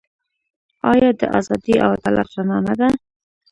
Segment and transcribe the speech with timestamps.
[0.91, 2.87] آیا د ازادۍ او عدالت رڼا نه ده؟